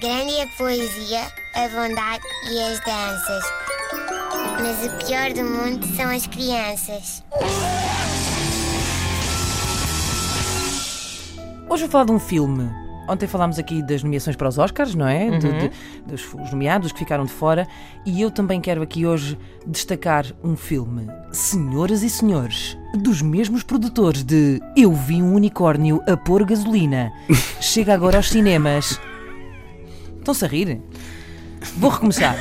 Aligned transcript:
Grande 0.00 0.32
é 0.36 0.42
a 0.44 0.46
poesia, 0.56 1.20
a 1.54 1.68
bondade 1.68 2.22
e 2.50 2.60
as 2.62 2.80
danças. 2.80 3.44
Mas 4.60 4.86
o 4.86 5.06
pior 5.06 5.32
do 5.32 5.42
mundo 5.44 5.86
são 5.96 6.10
as 6.10 6.26
crianças. 6.26 7.22
Hoje 11.68 11.82
vou 11.84 11.90
falar 11.90 12.04
de 12.04 12.12
um 12.12 12.18
filme. 12.18 12.70
Ontem 13.08 13.26
falámos 13.26 13.58
aqui 13.58 13.82
das 13.82 14.04
nomeações 14.04 14.36
para 14.36 14.48
os 14.48 14.56
Oscars, 14.58 14.94
não 14.94 15.08
é? 15.08 15.30
De- 15.38 15.52
de- 15.52 15.70
dos 16.06 16.32
os 16.32 16.50
nomeados 16.52 16.92
que 16.92 16.98
ficaram 17.00 17.24
de 17.24 17.32
fora. 17.32 17.66
E 18.06 18.20
eu 18.22 18.30
também 18.30 18.60
quero 18.60 18.82
aqui 18.82 19.04
hoje 19.04 19.36
destacar 19.66 20.24
um 20.44 20.56
filme. 20.56 21.08
Senhoras 21.32 22.02
e 22.04 22.10
senhores, 22.10 22.78
dos 22.94 23.20
mesmos 23.20 23.64
produtores 23.64 24.22
de 24.22 24.60
Eu 24.76 24.92
Vi 24.92 25.20
um 25.20 25.34
Unicórnio 25.34 26.00
a 26.08 26.16
pôr 26.16 26.44
gasolina. 26.44 27.10
Chega 27.60 27.92
agora 27.94 28.18
aos 28.18 28.30
cinemas. 28.30 29.00
Estão-se 30.20 30.44
a 30.44 30.48
rir? 30.48 30.80
Vou 31.78 31.90
recomeçar. 31.90 32.36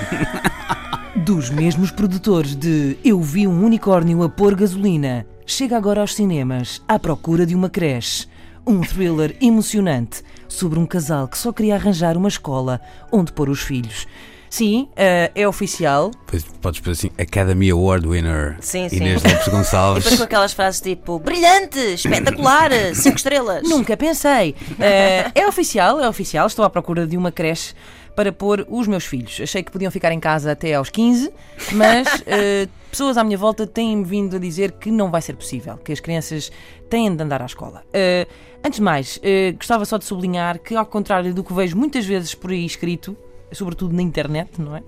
Dos 1.16 1.50
mesmos 1.50 1.92
produtores 1.92 2.54
de 2.54 2.98
Eu 3.05 3.22
Vi 3.22 3.48
um 3.48 3.66
Unicórnio 3.66 4.22
a 4.22 4.30
pôr 4.30 4.54
gasolina. 4.54 5.26
Chega 5.46 5.78
agora 5.78 6.02
aos 6.02 6.14
cinemas 6.14 6.82
à 6.88 7.00
procura 7.00 7.46
de 7.46 7.55
uma 7.55 7.70
creche. 7.70 8.28
Um 8.68 8.82
thriller 8.82 9.36
emocionante 9.42 10.22
sobre 10.48 10.78
um 10.78 10.86
casal 10.86 11.28
que 11.28 11.38
só 11.38 11.54
queria 11.54 11.76
arranjar 11.76 12.18
uma 12.18 12.28
escola 12.28 12.82
onde 13.12 13.32
pôr 13.32 13.50
os 13.50 13.62
filhos. 13.62 14.05
Sim, 14.49 14.89
eh, 14.95 15.31
é 15.35 15.48
oficial. 15.48 16.12
Pois 16.26 16.44
podes 16.44 16.80
pôr 16.80 16.91
assim, 16.91 17.12
Academy 17.20 17.70
Award 17.70 18.07
winner 18.07 18.57
Sim, 18.59 18.90
sim. 18.90 18.98
Inês 18.98 19.21
Lopes 19.23 19.45
E 19.48 19.49
Gonçalves. 19.52 20.03
depois 20.03 20.17
com 20.20 20.26
aquelas 20.26 20.53
frases 20.53 20.81
tipo 20.81 21.20
brilhante, 21.20 21.77
espetacular, 21.80 22.71
5 22.95 23.16
estrelas. 23.16 23.63
Nunca 23.70 23.95
pensei. 23.95 24.55
Eh, 24.80 25.31
é 25.35 25.48
oficial, 25.48 25.99
é 25.99 26.09
oficial. 26.09 26.48
Estou 26.48 26.66
à 26.66 26.70
procura 26.70 27.05
de 27.05 27.16
uma 27.16 27.31
creche 27.31 27.73
para 28.16 28.31
pôr 28.31 28.65
os 28.70 28.87
meus 28.87 29.05
filhos. 29.05 29.40
Achei 29.41 29.62
que 29.63 29.71
podiam 29.71 29.91
ficar 29.91 30.12
em 30.12 30.20
casa 30.20 30.52
até 30.52 30.74
aos 30.74 30.90
15, 30.90 31.31
mas 31.74 32.07
eh, 32.26 32.68
pessoas 32.90 33.18
à 33.18 33.24
minha 33.24 33.37
volta 33.37 33.68
têm 33.68 34.02
vindo 34.04 34.35
a 34.35 34.40
dizer 34.40 34.71
que 34.74 34.90
não 34.91 35.12
vai 35.12 35.21
ser 35.21 35.35
possível, 35.35 35.77
que 35.77 35.91
as 35.93 35.99
crianças 35.99 36.52
têm 36.90 37.15
de 37.15 37.21
andar 37.24 37.41
à 37.41 37.46
escola. 37.46 37.84
Eh, 37.93 38.27
antes 38.65 38.77
de 38.77 38.84
mais, 38.84 39.20
eh, 39.24 39.54
gostava 39.55 39.85
só 39.85 39.98
de 39.98 40.05
sublinhar 40.05 40.59
que, 40.59 40.76
ao 40.76 40.85
contrário 40.87 41.34
do 41.34 41.43
que 41.43 41.54
vejo 41.54 41.77
muitas 41.77 42.05
vezes 42.05 42.34
por 42.34 42.49
aí 42.52 42.65
escrito, 42.65 43.15
sobretudo 43.52 43.96
na 43.96 44.02
internet, 44.02 44.62
não 44.62 44.76
é? 44.76 44.84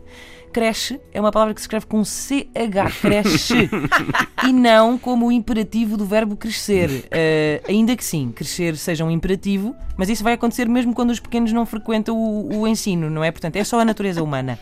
Creche 0.52 1.00
é 1.14 1.20
uma 1.20 1.32
palavra 1.32 1.54
que 1.54 1.62
se 1.62 1.64
escreve 1.64 1.86
com 1.86 2.04
CH, 2.04 3.00
creche, 3.02 3.70
e 4.46 4.52
não 4.52 4.98
como 4.98 5.28
o 5.28 5.32
imperativo 5.32 5.96
do 5.96 6.06
verbo 6.06 6.36
crescer. 6.36 7.08
Eh, 7.10 7.62
ainda 7.68 7.96
que 7.96 8.04
sim, 8.04 8.32
crescer 8.36 8.76
seja 8.76 9.06
um 9.06 9.12
imperativo, 9.12 9.74
mas 9.96 10.10
isso 10.10 10.24
vai 10.24 10.34
acontecer 10.34 10.68
mesmo 10.68 10.94
quando 10.94 11.12
os 11.12 11.20
pequenos 11.20 11.54
não 11.54 11.66
frequentam 11.66 12.18
o, 12.18 12.60
o 12.60 12.68
ensino, 12.68 13.10
não 13.10 13.24
é? 13.24 13.32
Portanto, 13.32 13.56
é 13.56 13.64
só 13.64 13.80
a 13.80 13.86
natureza 13.86 14.22
humana. 14.22 14.60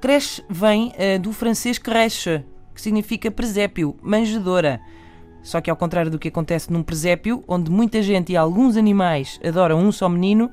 Creche 0.00 0.44
vem 0.50 0.92
eh, 0.98 1.18
do 1.18 1.32
francês 1.32 1.78
creche, 1.78 2.44
que 2.74 2.80
significa 2.82 3.30
presépio, 3.30 3.96
manjedoura. 4.02 4.80
Só 5.42 5.60
que 5.60 5.70
ao 5.70 5.76
contrário 5.76 6.10
do 6.10 6.18
que 6.18 6.28
acontece 6.28 6.70
num 6.70 6.82
presépio, 6.82 7.42
onde 7.48 7.70
muita 7.70 8.02
gente 8.02 8.32
e 8.32 8.36
alguns 8.36 8.76
animais 8.76 9.40
adoram 9.42 9.78
um 9.78 9.90
só 9.90 10.08
menino, 10.08 10.50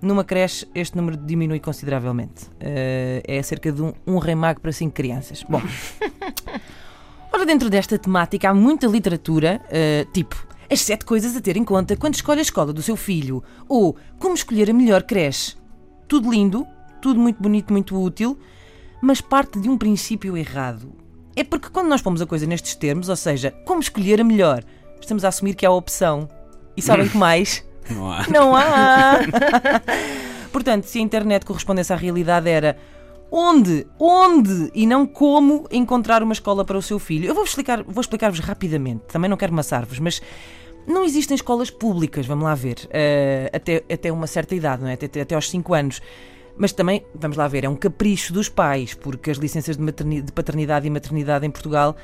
numa 0.00 0.24
creche 0.24 0.66
este 0.74 0.96
número 0.96 1.16
diminui 1.16 1.60
consideravelmente. 1.60 2.46
Eh, 2.58 3.22
é 3.26 3.42
cerca 3.42 3.70
de 3.70 3.82
um, 3.82 3.92
um 4.06 4.18
rei 4.18 4.34
mago 4.34 4.60
para 4.60 4.72
cinco 4.72 4.94
crianças. 4.94 5.44
Bom, 5.48 5.60
ora 7.32 7.44
dentro 7.44 7.68
desta 7.68 7.98
temática 7.98 8.50
há 8.50 8.54
muita 8.54 8.86
literatura, 8.86 9.60
eh, 9.70 10.06
tipo 10.12 10.48
as 10.70 10.82
sete 10.82 11.04
coisas 11.04 11.36
a 11.36 11.40
ter 11.40 11.56
em 11.56 11.64
conta 11.64 11.96
quando 11.96 12.14
escolhe 12.14 12.38
a 12.38 12.42
escola 12.42 12.72
do 12.72 12.80
seu 12.80 12.96
filho, 12.96 13.42
ou 13.68 13.96
como 14.20 14.34
escolher 14.34 14.70
a 14.70 14.72
melhor 14.72 15.02
creche. 15.02 15.56
Tudo 16.06 16.30
lindo, 16.30 16.64
tudo 17.02 17.18
muito 17.18 17.42
bonito, 17.42 17.72
muito 17.72 18.00
útil, 18.00 18.38
mas 19.02 19.20
parte 19.20 19.58
de 19.58 19.68
um 19.68 19.76
princípio 19.76 20.36
errado. 20.36 20.92
É 21.34 21.42
porque 21.42 21.70
quando 21.70 21.88
nós 21.88 22.02
pomos 22.02 22.22
a 22.22 22.26
coisa 22.26 22.46
nestes 22.46 22.76
termos, 22.76 23.08
ou 23.08 23.16
seja, 23.16 23.50
como 23.64 23.80
escolher 23.80 24.20
a 24.20 24.24
melhor, 24.24 24.62
estamos 25.00 25.24
a 25.24 25.28
assumir 25.28 25.54
que 25.54 25.66
há 25.66 25.70
opção. 25.72 26.28
E 26.76 26.82
sabem 26.82 27.08
que 27.08 27.16
mais? 27.18 27.64
Não 27.90 28.12
há. 28.12 28.26
Não 28.28 28.56
há! 28.56 29.18
Portanto, 30.52 30.84
se 30.84 30.98
a 30.98 31.02
internet 31.02 31.44
correspondesse 31.44 31.92
à 31.92 31.96
realidade, 31.96 32.48
era 32.48 32.76
onde, 33.30 33.86
onde 33.98 34.70
e 34.74 34.86
não 34.86 35.06
como 35.06 35.66
encontrar 35.70 36.22
uma 36.22 36.32
escola 36.32 36.64
para 36.64 36.76
o 36.76 36.82
seu 36.82 36.98
filho. 36.98 37.26
Eu 37.28 37.34
vou 37.34 37.44
explicar, 37.44 37.82
vou 37.82 38.00
explicar-vos 38.00 38.40
rapidamente, 38.40 39.04
também 39.06 39.30
não 39.30 39.36
quero 39.36 39.52
maçar-vos, 39.52 39.98
mas 39.98 40.20
não 40.86 41.04
existem 41.04 41.34
escolas 41.34 41.70
públicas, 41.70 42.26
vamos 42.26 42.44
lá 42.44 42.54
ver, 42.54 42.88
eh, 42.90 43.50
até, 43.52 43.84
até 43.92 44.10
uma 44.10 44.26
certa 44.26 44.54
idade, 44.54 44.82
não 44.82 44.88
é? 44.88 44.94
até, 44.94 45.20
até 45.20 45.34
aos 45.34 45.48
5 45.48 45.74
anos. 45.74 46.00
Mas 46.60 46.72
também, 46.72 47.02
vamos 47.14 47.38
lá 47.38 47.48
ver, 47.48 47.64
é 47.64 47.68
um 47.70 47.74
capricho 47.74 48.34
dos 48.34 48.50
pais, 48.50 48.92
porque 48.92 49.30
as 49.30 49.38
licenças 49.38 49.78
de, 49.78 50.20
de 50.20 50.30
paternidade 50.30 50.86
e 50.86 50.90
maternidade 50.90 51.46
em 51.46 51.50
Portugal 51.50 51.96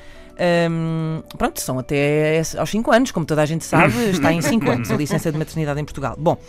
hum, 0.71 1.21
pronto, 1.37 1.61
são 1.61 1.77
até 1.77 2.41
aos 2.57 2.67
5 2.67 2.91
anos, 2.91 3.11
como 3.11 3.23
toda 3.23 3.43
a 3.43 3.45
gente 3.45 3.63
sabe, 3.63 3.93
está 4.09 4.33
em 4.33 4.41
5 4.41 4.67
anos 4.67 4.89
a 4.89 4.95
licença 4.95 5.31
de 5.31 5.37
maternidade 5.37 5.79
em 5.79 5.85
Portugal. 5.85 6.15
Bom, 6.17 6.39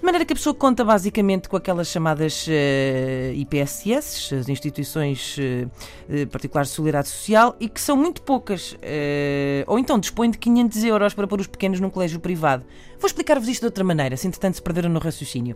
de 0.00 0.06
maneira 0.06 0.24
que 0.24 0.32
a 0.32 0.36
pessoa 0.36 0.54
conta 0.54 0.82
basicamente 0.82 1.46
com 1.46 1.58
aquelas 1.58 1.86
chamadas 1.88 2.46
eh, 2.48 3.34
IPSS, 3.36 4.34
as 4.34 4.48
Instituições 4.48 5.36
eh, 5.38 6.24
Particulares 6.24 6.70
de 6.70 6.76
Solidariedade 6.76 7.08
Social, 7.08 7.54
e 7.60 7.68
que 7.68 7.78
são 7.78 7.98
muito 7.98 8.22
poucas. 8.22 8.78
eh, 8.80 9.62
ou 9.66 9.78
então 9.78 9.98
dispõe 9.98 10.30
de 10.30 10.38
500 10.38 10.84
euros 10.84 11.12
para 11.12 11.26
pôr 11.26 11.38
os 11.40 11.46
pequenos 11.46 11.80
num 11.80 11.90
colégio 11.90 12.18
privado. 12.18 12.64
Vou 12.98 13.06
explicar-vos 13.06 13.46
isto 13.46 13.60
de 13.60 13.66
outra 13.66 13.84
maneira, 13.84 14.16
se 14.16 14.26
entretanto 14.26 14.54
se 14.54 14.62
perderam 14.62 14.88
no 14.88 14.98
raciocínio. 14.98 15.54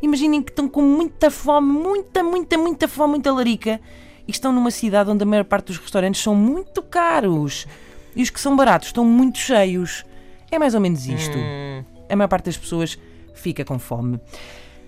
Imaginem 0.00 0.42
que 0.42 0.52
estão 0.52 0.66
com 0.66 0.80
muita 0.80 1.30
fome, 1.30 1.70
muita, 1.70 2.22
muita, 2.22 2.56
muita 2.56 2.88
fome, 2.88 3.10
muita 3.10 3.30
larica, 3.30 3.78
e 4.26 4.30
estão 4.30 4.52
numa 4.54 4.70
cidade 4.70 5.10
onde 5.10 5.22
a 5.22 5.26
maior 5.26 5.44
parte 5.44 5.66
dos 5.66 5.76
restaurantes 5.76 6.22
são 6.22 6.34
muito 6.34 6.80
caros. 6.80 7.66
E 8.16 8.22
os 8.22 8.30
que 8.30 8.40
são 8.40 8.56
baratos 8.56 8.88
estão 8.88 9.04
muito 9.04 9.36
cheios. 9.36 10.02
É 10.50 10.58
mais 10.58 10.74
ou 10.74 10.80
menos 10.80 11.06
isto. 11.06 11.36
A 12.08 12.16
maior 12.16 12.28
parte 12.28 12.46
das 12.46 12.56
pessoas 12.56 12.98
fica 13.34 13.64
com 13.64 13.78
fome. 13.78 14.20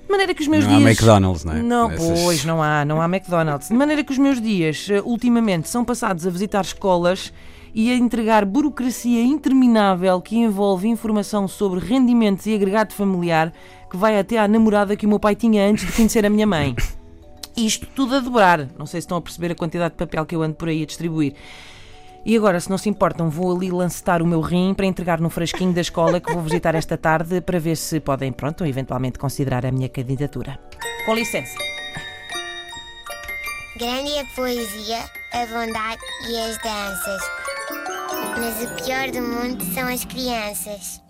De 0.04 0.10
maneira 0.10 0.34
que 0.34 0.42
os 0.42 0.48
meus 0.48 0.64
Não 0.64 0.74
há 0.74 0.78
dias. 0.78 0.90
McDonald's, 0.90 1.44
não 1.44 1.52
é? 1.54 1.62
Não, 1.62 1.90
pois, 1.90 2.44
não 2.44 2.62
há, 2.62 2.84
não 2.84 3.00
há 3.00 3.06
McDonald's. 3.06 3.68
De 3.68 3.74
maneira 3.74 4.04
que 4.04 4.12
os 4.12 4.18
meus 4.18 4.40
dias, 4.40 4.88
eh, 4.90 5.00
ultimamente, 5.02 5.68
são 5.68 5.84
passados 5.84 6.26
a 6.26 6.30
visitar 6.30 6.60
escolas 6.62 7.32
e 7.74 7.90
a 7.90 7.96
entregar 7.96 8.44
burocracia 8.44 9.22
interminável 9.22 10.20
que 10.20 10.36
envolve 10.36 10.86
informação 10.86 11.48
sobre 11.48 11.80
rendimentos 11.80 12.46
e 12.46 12.54
agregado 12.54 12.92
familiar 12.92 13.52
que 13.90 13.96
vai 13.96 14.18
até 14.18 14.38
à 14.38 14.46
namorada 14.46 14.94
que 14.94 15.06
o 15.06 15.08
meu 15.08 15.18
pai 15.18 15.34
tinha 15.34 15.66
antes 15.68 15.86
de 15.86 15.92
conhecer 15.92 16.24
a 16.24 16.30
minha 16.30 16.46
mãe. 16.46 16.76
Isto 17.56 17.86
tudo 17.94 18.16
a 18.16 18.20
dobrar. 18.20 18.68
Não 18.78 18.86
sei 18.86 19.00
se 19.00 19.04
estão 19.04 19.16
a 19.16 19.20
perceber 19.20 19.52
a 19.52 19.54
quantidade 19.54 19.94
de 19.94 19.98
papel 19.98 20.26
que 20.26 20.34
eu 20.34 20.42
ando 20.42 20.54
por 20.54 20.68
aí 20.68 20.82
a 20.82 20.86
distribuir. 20.86 21.34
E 22.26 22.36
agora, 22.36 22.58
se 22.58 22.70
não 22.70 22.78
se 22.78 22.88
importam, 22.88 23.28
vou 23.28 23.54
ali 23.54 23.70
lancetar 23.70 24.22
o 24.22 24.26
meu 24.26 24.40
rim 24.40 24.72
para 24.72 24.86
entregar 24.86 25.20
no 25.20 25.28
frasquinho 25.28 25.74
da 25.74 25.82
escola 25.82 26.20
que 26.20 26.32
vou 26.32 26.42
visitar 26.42 26.74
esta 26.74 26.96
tarde 26.96 27.40
para 27.42 27.58
ver 27.58 27.76
se 27.76 28.00
podem, 28.00 28.32
pronto, 28.32 28.64
eventualmente 28.64 29.18
considerar 29.18 29.66
a 29.66 29.70
minha 29.70 29.90
candidatura. 29.90 30.58
Com 31.04 31.14
licença. 31.14 31.54
Grande 33.76 34.12
é 34.12 34.20
a 34.20 34.24
poesia, 34.34 34.98
a 35.32 35.46
bondade 35.46 36.00
e 36.30 36.38
as 36.38 36.56
danças. 36.58 37.22
Mas 38.38 38.62
o 38.62 38.84
pior 38.84 39.10
do 39.10 39.20
mundo 39.20 39.62
são 39.74 39.86
as 39.86 40.04
crianças. 40.04 41.02